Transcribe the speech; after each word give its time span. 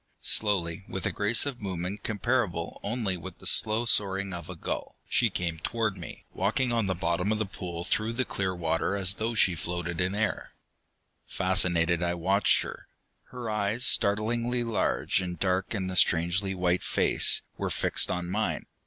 Slowly, 0.23 0.83
with 0.89 1.05
a 1.05 1.11
grace 1.11 1.45
of 1.45 1.61
movement 1.61 2.01
comparable 2.01 2.79
only 2.81 3.17
with 3.17 3.37
the 3.37 3.45
slow 3.45 3.85
soaring 3.85 4.33
of 4.33 4.49
a 4.49 4.55
gull, 4.55 4.95
she 5.07 5.29
came 5.29 5.59
toward 5.59 5.95
me, 5.95 6.25
walking 6.33 6.71
on 6.73 6.87
the 6.87 6.95
bottom 6.95 7.31
of 7.31 7.37
the 7.37 7.45
pool 7.45 7.83
through 7.83 8.13
the 8.13 8.25
clear 8.25 8.55
water 8.55 8.95
as 8.95 9.13
though 9.13 9.35
she 9.35 9.53
floated 9.53 10.01
in 10.01 10.15
air. 10.15 10.53
Fascinated, 11.27 12.01
I 12.01 12.15
watched 12.15 12.63
her. 12.63 12.87
Her 13.25 13.47
eyes, 13.47 13.85
startlingly 13.85 14.63
large 14.63 15.21
and 15.21 15.37
dark 15.37 15.75
in 15.75 15.85
the 15.85 15.95
strangely 15.95 16.55
white 16.55 16.81
face, 16.81 17.43
were 17.55 17.69
fixed 17.69 18.09
on 18.09 18.27
mine. 18.27 18.65